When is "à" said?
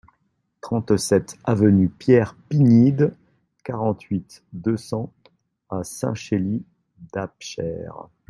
5.69-5.83